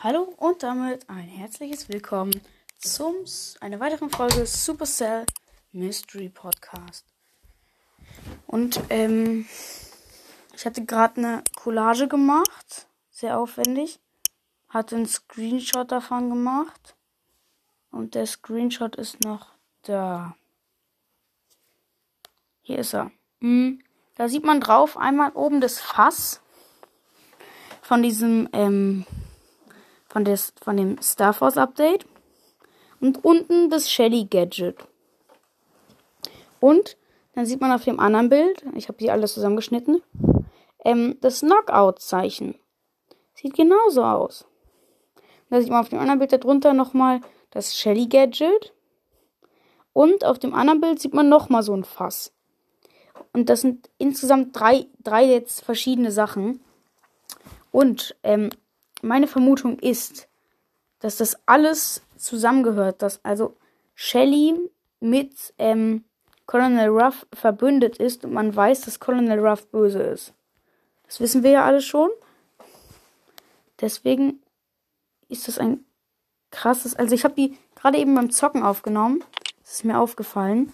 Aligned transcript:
Hallo 0.00 0.32
und 0.36 0.62
damit 0.62 1.10
ein 1.10 1.26
herzliches 1.26 1.88
Willkommen 1.88 2.40
zum 2.78 3.16
einer 3.58 3.80
weiteren 3.80 4.10
Folge 4.10 4.46
Supercell 4.46 5.26
Mystery 5.72 6.28
Podcast. 6.28 7.04
Und 8.46 8.80
ähm, 8.90 9.46
ich 10.54 10.64
hatte 10.64 10.84
gerade 10.84 11.16
eine 11.16 11.44
Collage 11.56 12.06
gemacht, 12.06 12.86
sehr 13.10 13.40
aufwendig, 13.40 13.98
hatte 14.68 14.94
einen 14.94 15.08
Screenshot 15.08 15.90
davon 15.90 16.28
gemacht 16.28 16.94
und 17.90 18.14
der 18.14 18.26
Screenshot 18.26 18.94
ist 18.94 19.24
noch 19.24 19.48
da. 19.82 20.36
Hier 22.62 22.78
ist 22.78 22.94
er. 22.94 23.10
Hm, 23.40 23.82
da 24.14 24.28
sieht 24.28 24.44
man 24.44 24.60
drauf 24.60 24.96
einmal 24.96 25.32
oben 25.32 25.60
das 25.60 25.80
Fass 25.80 26.40
von 27.82 28.04
diesem 28.04 28.48
ähm, 28.52 29.04
von, 30.08 30.24
des, 30.24 30.52
von 30.60 30.76
dem 30.76 31.00
Star 31.02 31.32
Force 31.32 31.56
Update. 31.56 32.06
Und 33.00 33.24
unten 33.24 33.70
das 33.70 33.90
Shelly 33.90 34.24
Gadget. 34.24 34.76
Und 36.60 36.96
dann 37.34 37.46
sieht 37.46 37.60
man 37.60 37.70
auf 37.70 37.84
dem 37.84 38.00
anderen 38.00 38.28
Bild, 38.28 38.64
ich 38.74 38.88
habe 38.88 38.98
die 38.98 39.12
alles 39.12 39.34
zusammengeschnitten, 39.34 40.02
ähm, 40.84 41.16
das 41.20 41.40
Knockout-Zeichen. 41.40 42.56
Sieht 43.34 43.54
genauso 43.54 44.02
aus. 44.02 44.42
Und 45.14 45.50
da 45.50 45.60
sieht 45.60 45.70
man 45.70 45.80
auf 45.80 45.88
dem 45.88 46.00
anderen 46.00 46.18
Bild 46.18 46.32
darunter 46.32 46.74
nochmal 46.74 47.20
das 47.50 47.76
Shelly 47.76 48.08
Gadget. 48.08 48.72
Und 49.92 50.24
auf 50.24 50.38
dem 50.38 50.54
anderen 50.54 50.80
Bild 50.80 51.00
sieht 51.00 51.14
man 51.14 51.28
nochmal 51.28 51.62
so 51.62 51.74
ein 51.74 51.84
Fass. 51.84 52.32
Und 53.32 53.48
das 53.48 53.60
sind 53.60 53.88
insgesamt 53.98 54.58
drei, 54.58 54.86
drei 54.98 55.24
jetzt 55.24 55.64
verschiedene 55.64 56.10
Sachen. 56.10 56.60
Und 57.70 58.16
ähm, 58.22 58.50
meine 59.02 59.26
Vermutung 59.26 59.78
ist, 59.78 60.28
dass 61.00 61.16
das 61.16 61.38
alles 61.46 62.02
zusammengehört, 62.16 63.02
dass 63.02 63.24
also 63.24 63.56
Shelly 63.94 64.54
mit 65.00 65.54
ähm, 65.58 66.04
Colonel 66.46 66.88
Ruff 66.88 67.26
verbündet 67.32 67.98
ist 67.98 68.24
und 68.24 68.32
man 68.32 68.54
weiß, 68.54 68.82
dass 68.82 69.00
Colonel 69.00 69.38
Ruff 69.38 69.66
böse 69.68 70.02
ist. 70.02 70.32
Das 71.06 71.20
wissen 71.20 71.42
wir 71.42 71.50
ja 71.50 71.64
alle 71.64 71.80
schon. 71.80 72.10
Deswegen 73.80 74.42
ist 75.28 75.46
das 75.46 75.58
ein 75.58 75.84
krasses. 76.50 76.94
Also 76.96 77.14
ich 77.14 77.24
habe 77.24 77.34
die 77.34 77.56
gerade 77.74 77.98
eben 77.98 78.14
beim 78.14 78.30
Zocken 78.30 78.62
aufgenommen. 78.62 79.22
Das 79.62 79.74
ist 79.74 79.84
mir 79.84 79.98
aufgefallen. 79.98 80.72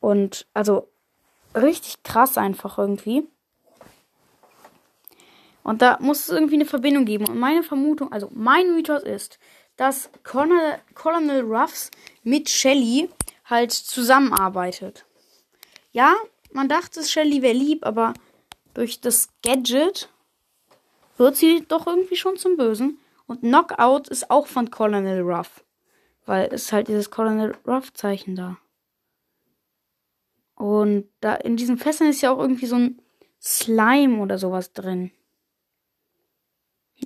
Und 0.00 0.46
also 0.54 0.88
richtig 1.54 2.02
krass 2.02 2.38
einfach 2.38 2.78
irgendwie. 2.78 3.26
Und 5.62 5.82
da 5.82 5.98
muss 6.00 6.20
es 6.20 6.28
irgendwie 6.28 6.54
eine 6.54 6.64
Verbindung 6.66 7.04
geben. 7.04 7.26
Und 7.26 7.38
meine 7.38 7.62
Vermutung, 7.62 8.12
also 8.12 8.28
mein 8.32 8.74
Mythos 8.74 9.02
ist, 9.02 9.38
dass 9.76 10.10
Colonel, 10.24 10.78
Colonel 10.94 11.42
Ruffs 11.42 11.90
mit 12.22 12.48
Shelly 12.48 13.08
halt 13.44 13.72
zusammenarbeitet. 13.72 15.04
Ja, 15.92 16.14
man 16.52 16.68
dachte, 16.68 17.02
Shelly 17.02 17.42
wäre 17.42 17.54
lieb, 17.54 17.86
aber 17.86 18.14
durch 18.74 19.00
das 19.00 19.28
Gadget 19.42 20.08
wird 21.16 21.36
sie 21.36 21.64
doch 21.66 21.86
irgendwie 21.86 22.16
schon 22.16 22.36
zum 22.36 22.56
Bösen. 22.56 22.98
Und 23.26 23.40
Knockout 23.40 24.08
ist 24.08 24.30
auch 24.30 24.46
von 24.46 24.70
Colonel 24.70 25.20
Ruff. 25.20 25.64
Weil 26.26 26.48
es 26.52 26.72
halt 26.72 26.88
dieses 26.88 27.10
Colonel 27.10 27.56
Ruff-Zeichen 27.66 28.36
da. 28.36 28.58
Und 30.54 31.08
da 31.20 31.34
in 31.34 31.56
diesen 31.56 31.78
Fässern 31.78 32.08
ist 32.08 32.20
ja 32.20 32.30
auch 32.30 32.38
irgendwie 32.38 32.66
so 32.66 32.76
ein 32.76 33.02
Slime 33.40 34.20
oder 34.20 34.38
sowas 34.38 34.72
drin. 34.72 35.10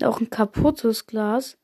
Auch 0.05 0.21
ein 0.21 0.31
kaputtes 0.31 1.07
Glas. 1.07 1.57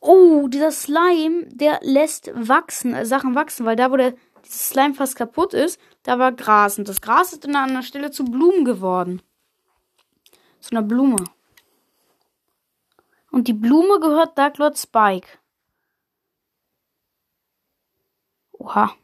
Oh, 0.00 0.48
dieser 0.48 0.70
Slime, 0.70 1.46
der 1.46 1.80
lässt 1.82 2.30
wachsen, 2.34 2.94
äh, 2.94 3.06
Sachen 3.06 3.34
wachsen, 3.34 3.64
weil 3.64 3.76
da, 3.76 3.90
wo 3.90 3.96
der 3.96 4.14
dieses 4.44 4.68
Slime 4.68 4.94
fast 4.94 5.16
kaputt 5.16 5.54
ist, 5.54 5.80
da 6.02 6.18
war 6.18 6.32
Gras. 6.32 6.78
Und 6.78 6.88
das 6.88 7.00
Gras 7.00 7.32
ist 7.32 7.46
an 7.46 7.56
einer 7.56 7.82
Stelle 7.82 8.10
zu 8.10 8.24
Blumen 8.24 8.64
geworden. 8.64 9.22
Zu 10.60 10.72
einer 10.72 10.82
Blume. 10.82 11.24
Und 13.30 13.48
die 13.48 13.54
Blume 13.54 13.98
gehört 14.00 14.38
Dark 14.38 14.58
Lord 14.58 14.78
Spike. 14.78 15.26
Oha. 18.52 18.94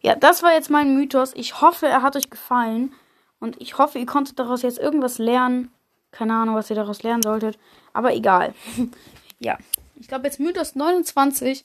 Ja, 0.00 0.16
das 0.16 0.42
war 0.42 0.52
jetzt 0.52 0.70
mein 0.70 0.94
Mythos. 0.96 1.32
Ich 1.34 1.60
hoffe, 1.60 1.86
er 1.86 2.02
hat 2.02 2.16
euch 2.16 2.28
gefallen. 2.28 2.92
Und 3.38 3.60
ich 3.60 3.78
hoffe, 3.78 3.98
ihr 3.98 4.06
konntet 4.06 4.38
daraus 4.38 4.62
jetzt 4.62 4.78
irgendwas 4.78 5.18
lernen. 5.18 5.72
Keine 6.12 6.34
Ahnung, 6.34 6.54
was 6.54 6.70
ihr 6.70 6.76
daraus 6.76 7.02
lernen 7.02 7.22
solltet. 7.22 7.58
Aber 7.92 8.14
egal. 8.14 8.54
ja. 9.40 9.58
Ich 9.96 10.08
glaube 10.08 10.26
jetzt 10.26 10.38
Mythos 10.38 10.74
29. 10.74 11.64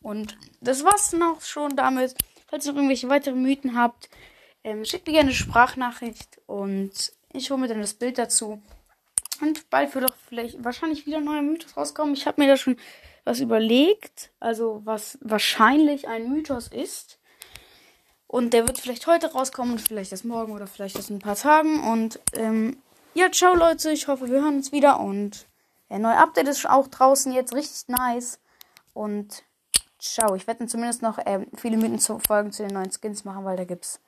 Und 0.00 0.38
das 0.60 0.84
war's 0.84 1.10
dann 1.10 1.22
auch 1.22 1.40
schon 1.42 1.76
damit. 1.76 2.14
Falls 2.48 2.64
ihr 2.64 2.72
noch 2.72 2.78
irgendwelche 2.78 3.08
weiteren 3.08 3.42
Mythen 3.42 3.76
habt, 3.76 4.08
ähm, 4.64 4.84
schickt 4.84 5.06
mir 5.06 5.14
gerne 5.14 5.28
eine 5.28 5.36
Sprachnachricht. 5.36 6.40
Und 6.46 7.12
ich 7.32 7.50
hole 7.50 7.60
mir 7.60 7.68
dann 7.68 7.80
das 7.80 7.94
Bild 7.94 8.18
dazu. 8.18 8.62
Und 9.40 9.68
bald 9.70 9.94
wird 9.94 10.08
doch 10.08 10.16
vielleicht 10.28 10.62
wahrscheinlich 10.64 11.06
wieder 11.06 11.18
ein 11.18 11.24
neuer 11.24 11.42
Mythos 11.42 11.76
rauskommen. 11.76 12.14
Ich 12.14 12.26
habe 12.26 12.40
mir 12.40 12.48
da 12.48 12.56
schon 12.56 12.76
was 13.24 13.40
überlegt. 13.40 14.30
Also 14.40 14.80
was 14.84 15.18
wahrscheinlich 15.20 16.08
ein 16.08 16.30
Mythos 16.30 16.68
ist. 16.68 17.18
Und 18.26 18.52
der 18.52 18.66
wird 18.66 18.78
vielleicht 18.78 19.06
heute 19.06 19.32
rauskommen 19.32 19.72
und 19.72 19.80
vielleicht 19.80 20.12
erst 20.12 20.24
morgen 20.24 20.52
oder 20.52 20.66
vielleicht 20.66 20.96
erst 20.96 21.10
in 21.10 21.16
ein 21.16 21.20
paar 21.20 21.36
Tagen. 21.36 21.82
Und 21.82 22.20
ähm, 22.34 22.76
ja, 23.14 23.30
ciao 23.30 23.54
Leute, 23.54 23.90
ich 23.90 24.08
hoffe, 24.08 24.28
wir 24.28 24.40
hören 24.42 24.56
uns 24.56 24.72
wieder 24.72 25.00
und 25.00 25.46
der 25.90 25.98
neue 25.98 26.16
Update 26.16 26.48
ist 26.48 26.68
auch 26.68 26.86
draußen 26.86 27.32
jetzt 27.32 27.54
richtig 27.54 27.88
nice. 27.88 28.40
Und 28.92 29.44
ciao, 29.98 30.34
ich 30.34 30.46
werde 30.46 30.66
zumindest 30.66 31.02
noch 31.02 31.18
äh, 31.18 31.46
viele 31.56 31.76
Mythen 31.76 31.98
zu 31.98 32.18
Folgen 32.18 32.52
zu 32.52 32.62
den 32.62 32.74
neuen 32.74 32.90
Skins 32.90 33.24
machen, 33.24 33.44
weil 33.44 33.56
da 33.56 33.64
gibt 33.64 33.84
es 33.84 34.00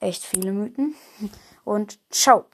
echt 0.00 0.24
viele 0.24 0.52
Mythen. 0.52 0.94
Und 1.64 1.98
ciao. 2.10 2.46